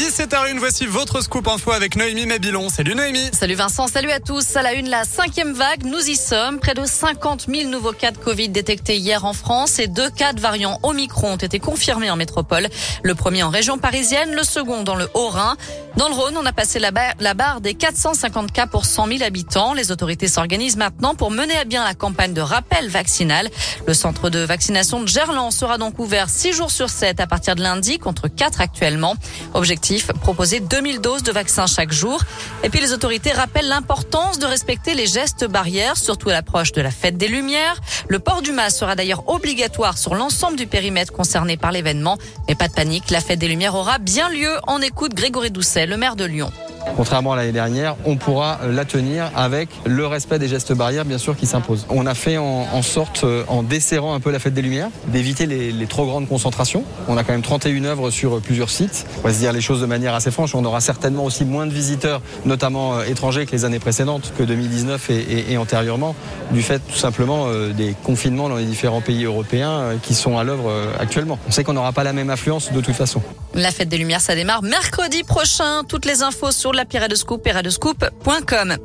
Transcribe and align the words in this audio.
10 0.00 0.09
17h01, 0.20 0.58
voici 0.58 0.84
votre 0.84 1.22
scoop 1.22 1.48
info 1.48 1.72
avec 1.72 1.96
Noémie 1.96 2.26
Mabilon. 2.26 2.68
Salut 2.68 2.94
Noémie. 2.94 3.30
Salut 3.32 3.54
Vincent, 3.54 3.88
salut 3.88 4.10
à 4.10 4.20
tous. 4.20 4.54
À 4.54 4.60
la 4.60 4.74
une, 4.74 4.90
la 4.90 5.04
cinquième 5.04 5.54
vague, 5.54 5.86
nous 5.86 6.10
y 6.10 6.14
sommes. 6.14 6.58
Près 6.58 6.74
de 6.74 6.84
50 6.84 7.46
000 7.48 7.70
nouveaux 7.70 7.94
cas 7.94 8.10
de 8.10 8.18
Covid 8.18 8.50
détectés 8.50 8.98
hier 8.98 9.24
en 9.24 9.32
France 9.32 9.78
et 9.78 9.86
deux 9.86 10.10
cas 10.10 10.34
de 10.34 10.40
variant 10.42 10.78
Omicron 10.82 11.32
ont 11.32 11.36
été 11.36 11.58
confirmés 11.58 12.10
en 12.10 12.16
métropole. 12.16 12.68
Le 13.02 13.14
premier 13.14 13.42
en 13.44 13.48
région 13.48 13.78
parisienne, 13.78 14.34
le 14.34 14.42
second 14.42 14.82
dans 14.82 14.94
le 14.94 15.08
Haut-Rhin. 15.14 15.56
Dans 15.96 16.08
le 16.08 16.14
Rhône, 16.14 16.36
on 16.36 16.44
a 16.44 16.52
passé 16.52 16.78
la, 16.78 16.90
barre, 16.90 17.14
la 17.18 17.32
barre 17.32 17.62
des 17.62 17.72
450 17.72 18.52
cas 18.52 18.66
pour 18.66 18.84
100 18.84 19.06
000 19.06 19.22
habitants. 19.22 19.72
Les 19.72 19.90
autorités 19.90 20.28
s'organisent 20.28 20.76
maintenant 20.76 21.14
pour 21.14 21.30
mener 21.30 21.56
à 21.56 21.64
bien 21.64 21.82
la 21.82 21.94
campagne 21.94 22.34
de 22.34 22.42
rappel 22.42 22.90
vaccinal. 22.90 23.48
Le 23.86 23.94
centre 23.94 24.28
de 24.28 24.40
vaccination 24.40 25.00
de 25.00 25.08
Gerland 25.08 25.50
sera 25.50 25.78
donc 25.78 25.98
ouvert 25.98 26.28
6 26.28 26.52
jours 26.52 26.70
sur 26.70 26.90
7 26.90 27.20
à 27.20 27.26
partir 27.26 27.56
de 27.56 27.62
lundi 27.62 27.98
contre 27.98 28.28
4 28.28 28.60
actuellement. 28.60 29.16
Objectif, 29.54 30.09
proposer 30.18 30.60
2000 30.60 31.00
doses 31.00 31.22
de 31.22 31.32
vaccins 31.32 31.66
chaque 31.66 31.92
jour. 31.92 32.22
Et 32.62 32.70
puis 32.70 32.80
les 32.80 32.92
autorités 32.92 33.32
rappellent 33.32 33.68
l'importance 33.68 34.38
de 34.38 34.46
respecter 34.46 34.94
les 34.94 35.06
gestes 35.06 35.46
barrières, 35.46 35.96
surtout 35.96 36.30
à 36.30 36.32
l'approche 36.32 36.72
de 36.72 36.80
la 36.80 36.90
fête 36.90 37.16
des 37.16 37.28
Lumières. 37.28 37.80
Le 38.08 38.18
port 38.18 38.42
du 38.42 38.52
masque 38.52 38.78
sera 38.78 38.96
d'ailleurs 38.96 39.28
obligatoire 39.28 39.98
sur 39.98 40.14
l'ensemble 40.14 40.56
du 40.56 40.66
périmètre 40.66 41.12
concerné 41.12 41.56
par 41.56 41.72
l'événement. 41.72 42.18
Mais 42.48 42.54
pas 42.54 42.68
de 42.68 42.74
panique, 42.74 43.10
la 43.10 43.20
fête 43.20 43.38
des 43.38 43.48
Lumières 43.48 43.74
aura 43.74 43.98
bien 43.98 44.28
lieu. 44.28 44.56
En 44.66 44.80
écoute 44.80 45.14
Grégory 45.14 45.50
Doucet, 45.50 45.86
le 45.86 45.96
maire 45.96 46.16
de 46.16 46.24
Lyon. 46.24 46.52
Contrairement 46.96 47.32
à 47.32 47.36
l'année 47.36 47.52
dernière, 47.52 47.96
on 48.04 48.16
pourra 48.16 48.60
la 48.68 48.84
tenir 48.84 49.30
avec 49.36 49.68
le 49.86 50.06
respect 50.06 50.38
des 50.38 50.48
gestes 50.48 50.72
barrières, 50.72 51.04
bien 51.04 51.18
sûr, 51.18 51.36
qui 51.36 51.46
s'imposent. 51.46 51.86
On 51.90 52.06
a 52.06 52.14
fait 52.14 52.38
en, 52.38 52.82
sorte, 52.82 53.24
euh, 53.24 53.44
en 53.48 53.62
desserrant 53.62 54.14
un 54.14 54.20
peu 54.20 54.30
la 54.30 54.38
fête 54.38 54.54
des 54.54 54.62
Lumières, 54.62 54.88
d'éviter 55.08 55.46
les, 55.46 55.86
trop 55.86 56.06
grandes 56.06 56.28
concentrations. 56.28 56.84
On 57.08 57.16
a 57.16 57.24
quand 57.24 57.32
même 57.32 57.42
31 57.42 57.84
œuvres 57.84 58.10
sur 58.10 58.40
plusieurs 58.40 58.70
sites. 58.70 59.06
On 59.18 59.28
va 59.28 59.34
se 59.34 59.38
dire 59.38 59.52
les 59.52 59.60
choses 59.60 59.80
de 59.80 59.86
manière 59.86 60.14
assez 60.14 60.30
franche. 60.30 60.54
On 60.54 60.64
aura 60.64 60.80
certainement 60.80 61.24
aussi 61.24 61.44
moins 61.44 61.66
de 61.66 61.72
visiteurs, 61.72 62.20
notamment 62.44 62.98
euh, 62.98 63.04
étrangers, 63.04 63.46
que 63.46 63.52
les 63.52 63.64
années 63.64 63.78
précédentes, 63.78 64.32
que 64.36 64.42
2019 64.42 65.10
et, 65.10 65.56
antérieurement, 65.56 66.14
du 66.50 66.62
fait 66.62 66.80
tout 66.80 66.96
simplement 66.96 67.46
euh, 67.46 67.72
des 67.72 67.94
confinements 68.04 68.48
dans 68.48 68.56
les 68.56 68.64
différents 68.64 69.00
pays 69.00 69.24
européens 69.24 69.98
qui 70.02 70.14
sont 70.14 70.38
à 70.38 70.44
l'œuvre 70.44 70.72
actuellement. 70.98 71.38
On 71.48 71.50
sait 71.50 71.64
qu'on 71.64 71.72
n'aura 71.72 71.92
pas 71.92 72.04
la 72.04 72.12
même 72.12 72.30
affluence 72.30 72.72
de 72.72 72.80
toute 72.80 72.94
façon. 72.94 73.22
La 73.54 73.72
fête 73.72 73.88
des 73.88 73.98
Lumières, 73.98 74.20
ça 74.20 74.34
démarre 74.34 74.62
mercredi 74.62 75.24
prochain. 75.24 75.82
Toutes 75.88 76.04
les 76.04 76.22
infos 76.22 76.52
sur 76.52 76.69
la 76.72 76.84
Scoop, 77.14 77.42
piradescoop.com. 77.42 78.76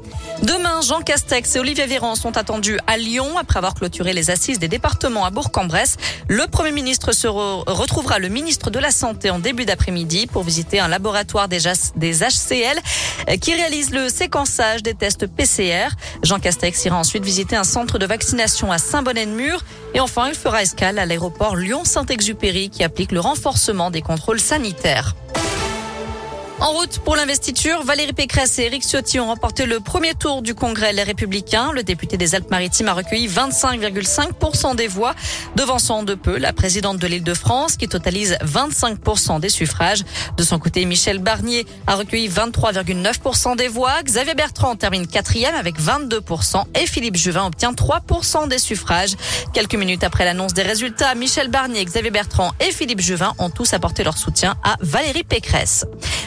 Demain, 0.44 0.82
Jean 0.82 1.02
Castex 1.02 1.56
et 1.56 1.60
Olivier 1.60 1.86
Véran 1.86 2.16
sont 2.16 2.38
attendus 2.38 2.78
à 2.88 2.98
Lyon 2.98 3.38
après 3.38 3.58
avoir 3.58 3.74
clôturé 3.74 4.14
les 4.14 4.30
assises 4.30 4.60
des 4.60 4.68
départements 4.68 5.26
à 5.26 5.30
Bourg-en-Bresse. 5.30 5.98
Le 6.28 6.48
Premier 6.48 6.72
ministre 6.72 7.12
se 7.12 7.28
retrouvera 7.28 8.20
le 8.20 8.30
ministre 8.30 8.70
de 8.70 8.80
la 8.80 8.92
Santé 8.92 9.30
en 9.30 9.40
début 9.40 9.66
d'après-midi 9.66 10.28
pour 10.28 10.44
visiter 10.44 10.80
un 10.80 10.88
laboratoire 10.88 11.48
des, 11.48 11.60
des 11.96 12.20
HCL 12.20 12.80
qui 13.40 13.54
réalise 13.54 13.92
le 13.92 14.10
séquençage 14.10 14.84
des 14.84 14.94
tests 14.94 15.28
PCR. 15.28 15.90
Jean 16.24 16.40
Castex 16.40 16.86
ira 16.86 16.98
ensuite 16.98 17.24
visiter 17.24 17.56
un 17.56 17.64
centre 17.64 17.98
de 17.98 18.06
vaccination 18.06 18.72
à 18.72 18.78
Saint-Bonnet-de-Mur 18.78 19.64
et 19.94 20.00
enfin, 20.00 20.28
il 20.28 20.36
fera 20.36 20.62
escale 20.62 21.00
à 21.00 21.06
l'aéroport 21.06 21.56
Lyon-Saint-Exupéry 21.56 22.70
qui 22.70 22.84
applique 22.84 23.12
le 23.12 23.20
renforcement 23.20 23.92
des 23.92 24.02
contrôles 24.02 24.40
sanitaires. 24.40 25.16
En 26.62 26.72
route 26.72 27.00
pour 27.00 27.18
l'investiture, 27.18 27.84
Valérie 27.84 28.14
Pécresse 28.14 28.58
et 28.60 28.64
Éric 28.64 28.84
Ciotti 28.84 29.20
ont 29.20 29.28
remporté 29.28 29.66
le 29.66 29.82
premier 29.82 30.14
tour 30.14 30.42
du 30.42 30.56
Congrès 30.56 30.94
Les 30.94 31.04
Républicains. 31.04 31.74
Le 31.74 31.84
député 31.84 32.16
des 32.16 32.34
Alpes-Maritimes 32.34 32.88
a 32.88 32.94
recueilli 32.94 33.28
25,5% 33.28 34.74
des 34.76 34.88
voix, 34.88 35.14
devançant 35.58 36.04
de 36.04 36.16
peu 36.16 36.38
la 36.38 36.54
présidente 36.54 36.98
de 36.98 37.08
l'Île-de-France 37.08 37.76
qui 37.76 37.90
totalise 37.90 38.38
25% 38.42 39.42
des 39.42 39.50
suffrages. 39.50 40.04
De 40.38 40.44
son 40.44 40.58
côté, 40.58 40.86
Michel 40.86 41.20
Barnier 41.20 41.66
a 41.88 41.96
recueilli 41.96 42.30
23,9% 42.30 43.58
des 43.58 43.68
voix. 43.68 44.02
Xavier 44.04 44.34
Bertrand 44.34 44.78
termine 44.78 45.08
quatrième 45.08 45.56
avec 45.56 45.78
22% 45.78 46.64
et 46.82 46.88
Philippe 46.88 47.18
Juvin 47.18 47.48
obtient 47.48 47.74
3% 47.74 48.48
des 48.48 48.60
suffrages. 48.60 49.16
Quelques 49.54 49.76
minutes 49.76 50.06
après 50.06 50.24
l'annonce 50.24 50.54
des 50.54 50.64
résultats, 50.64 51.16
Michel 51.16 51.50
Barnier, 51.50 51.84
Xavier 51.84 52.12
Bertrand 52.12 52.54
et 52.66 52.72
Philippe 52.72 53.02
Juvin 53.02 53.34
ont 53.40 53.50
tous 53.50 53.74
apporté 53.74 54.06
leur 54.06 54.18
soutien 54.18 54.56
à 54.64 54.78
Valérie 54.80 55.26
Pécresse. 55.26 55.86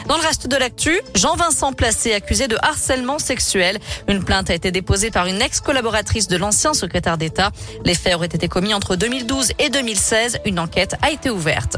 Dans 0.09 0.17
le 0.17 0.23
reste 0.23 0.47
de 0.47 0.55
l'actu, 0.55 0.99
Jean-Vincent 1.13 1.71
Placé 1.71 2.13
accusé 2.13 2.47
de 2.47 2.57
harcèlement 2.63 3.19
sexuel. 3.19 3.77
Une 4.07 4.23
plainte 4.23 4.49
a 4.49 4.55
été 4.55 4.71
déposée 4.71 5.11
par 5.11 5.27
une 5.27 5.39
ex-collaboratrice 5.39 6.27
de 6.27 6.35
l'ancien 6.35 6.73
secrétaire 6.73 7.19
d'État. 7.19 7.51
Les 7.85 7.93
faits 7.93 8.15
auraient 8.15 8.25
été 8.25 8.47
commis 8.47 8.73
entre 8.73 8.95
2012 8.95 9.51
et 9.59 9.69
2016. 9.69 10.39
Une 10.45 10.57
enquête 10.57 10.95
a 11.03 11.11
été 11.11 11.29
ouverte. 11.29 11.77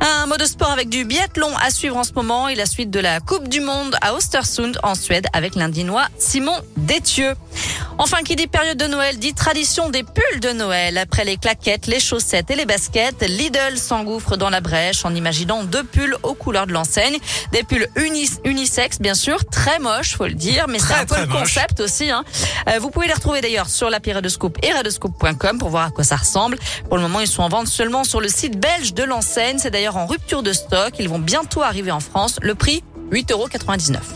Un 0.00 0.26
mot 0.26 0.36
de 0.36 0.44
sport 0.44 0.70
avec 0.70 0.88
du 0.88 1.04
biathlon 1.04 1.50
à 1.56 1.70
suivre 1.70 1.96
en 1.96 2.04
ce 2.04 2.12
moment 2.12 2.48
et 2.48 2.54
la 2.54 2.66
suite 2.66 2.90
de 2.90 3.00
la 3.00 3.20
Coupe 3.20 3.48
du 3.48 3.60
Monde 3.60 3.96
à 4.00 4.14
Östersund 4.14 4.78
en 4.82 4.94
Suède 4.94 5.26
avec 5.32 5.54
l'Indinois 5.54 6.06
Simon 6.18 6.56
Détieux. 6.76 7.34
Enfin, 7.96 8.22
qui 8.24 8.34
dit 8.34 8.48
période 8.48 8.76
de 8.76 8.86
Noël 8.86 9.18
dit 9.18 9.34
tradition 9.34 9.88
des 9.88 10.02
pulls 10.02 10.40
de 10.40 10.50
Noël. 10.50 10.98
Après 10.98 11.24
les 11.24 11.36
claquettes, 11.36 11.86
les 11.86 12.00
chaussettes 12.00 12.50
et 12.50 12.56
les 12.56 12.66
baskets, 12.66 13.22
Lidl 13.22 13.78
s'engouffre 13.78 14.36
dans 14.36 14.50
la 14.50 14.60
brèche 14.60 15.04
en 15.04 15.14
imaginant 15.14 15.62
deux 15.62 15.84
pulls 15.84 16.16
aux 16.24 16.34
couleurs 16.34 16.66
de 16.66 16.72
l'enseigne. 16.72 17.16
Des 17.52 17.62
pulls 17.62 17.86
unisex, 18.44 19.00
bien 19.00 19.14
sûr, 19.14 19.44
très 19.44 19.78
moches, 19.78 20.16
faut 20.16 20.26
le 20.26 20.34
dire, 20.34 20.66
mais 20.68 20.80
c'est 20.80 20.94
un 20.94 21.06
peu 21.06 21.20
le 21.20 21.28
concept 21.28 21.78
aussi. 21.80 22.10
Hein. 22.10 22.24
Euh, 22.68 22.80
vous 22.80 22.90
pouvez 22.90 23.06
les 23.06 23.12
retrouver 23.12 23.40
d'ailleurs 23.40 23.68
sur 23.68 23.90
l'appli 23.90 24.12
Radescoop 24.12 24.58
et 24.62 24.72
radescoop.com 24.72 25.58
pour 25.58 25.68
voir 25.68 25.86
à 25.86 25.90
quoi 25.90 26.02
ça 26.02 26.16
ressemble. 26.16 26.58
Pour 26.88 26.96
le 26.96 27.02
moment, 27.02 27.20
ils 27.20 27.28
sont 27.28 27.42
en 27.42 27.48
vente 27.48 27.68
seulement 27.68 28.02
sur 28.02 28.20
le 28.20 28.28
site 28.28 28.58
belge 28.58 28.94
de 28.94 29.04
l'enseigne. 29.04 29.58
C'est 29.58 29.70
d'ailleurs 29.70 29.83
en 29.88 30.06
rupture 30.06 30.42
de 30.42 30.52
stock. 30.52 30.94
Ils 30.98 31.08
vont 31.08 31.18
bientôt 31.18 31.62
arriver 31.62 31.90
en 31.90 32.00
France. 32.00 32.38
Le 32.42 32.54
prix 32.54 32.82
8,99 33.12 33.32
euros. 33.32 33.48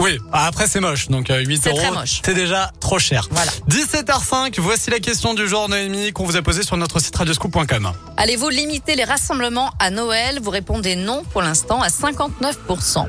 Oui, 0.00 0.18
ah, 0.32 0.46
après 0.46 0.66
c'est 0.66 0.80
moche, 0.80 1.08
donc 1.08 1.28
8 1.28 1.66
euh, 1.66 1.70
euros, 1.70 1.80
c'est 2.04 2.34
déjà 2.34 2.72
trop 2.80 2.98
cher. 2.98 3.28
Voilà. 3.30 3.52
17h05, 3.68 4.58
voici 4.60 4.90
la 4.90 4.98
question 4.98 5.34
du 5.34 5.46
jour 5.46 5.68
Noémie 5.68 6.12
qu'on 6.12 6.24
vous 6.24 6.36
a 6.36 6.42
posée 6.42 6.62
sur 6.62 6.76
notre 6.76 6.98
site 6.98 7.14
radioscoop.com. 7.14 7.92
Allez-vous 8.16 8.48
limiter 8.48 8.96
les 8.96 9.04
rassemblements 9.04 9.70
à 9.78 9.90
Noël? 9.90 10.40
Vous 10.42 10.50
répondez 10.50 10.96
non 10.96 11.22
pour 11.30 11.42
l'instant 11.42 11.82
à 11.82 11.88
59%. 11.88 13.06